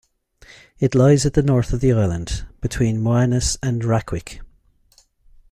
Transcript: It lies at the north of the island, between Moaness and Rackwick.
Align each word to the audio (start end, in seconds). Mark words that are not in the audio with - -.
It 0.79 0.95
lies 0.95 1.27
at 1.27 1.35
the 1.35 1.43
north 1.43 1.73
of 1.73 1.79
the 1.79 1.93
island, 1.93 2.47
between 2.59 3.03
Moaness 3.03 3.59
and 3.61 3.83
Rackwick. 3.83 4.39